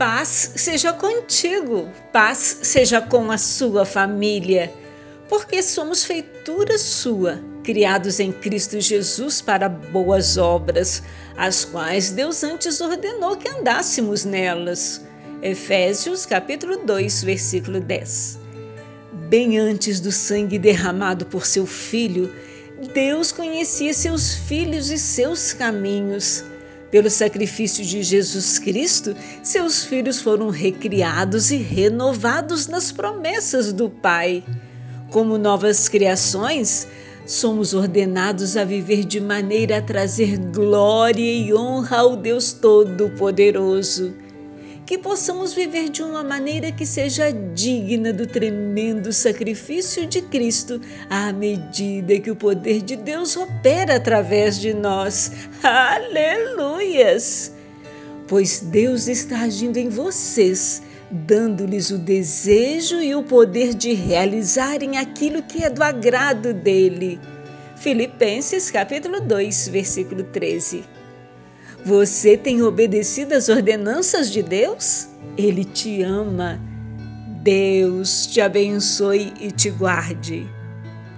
[0.00, 4.72] Paz seja contigo, paz seja com a sua família,
[5.28, 11.02] porque somos feitura sua, criados em Cristo Jesus para boas obras,
[11.36, 15.04] as quais Deus antes ordenou que andássemos nelas.
[15.42, 18.38] Efésios capítulo 2, versículo 10.
[19.28, 22.34] Bem antes do sangue derramado por seu filho,
[22.94, 26.42] Deus conhecia seus filhos e seus caminhos.
[26.90, 34.42] Pelo sacrifício de Jesus Cristo, seus filhos foram recriados e renovados nas promessas do Pai.
[35.10, 36.88] Como novas criações,
[37.26, 44.12] somos ordenados a viver de maneira a trazer glória e honra ao Deus Todo-Poderoso
[44.90, 51.32] que possamos viver de uma maneira que seja digna do tremendo sacrifício de Cristo, à
[51.32, 55.30] medida que o poder de Deus opera através de nós.
[55.62, 57.54] Aleluias!
[58.26, 65.40] Pois Deus está agindo em vocês, dando-lhes o desejo e o poder de realizarem aquilo
[65.40, 67.20] que é do agrado dele.
[67.76, 70.82] Filipenses capítulo 2, versículo 13.
[71.84, 75.08] Você tem obedecido às ordenanças de Deus?
[75.36, 76.60] Ele te ama.
[77.42, 80.46] Deus te abençoe e te guarde.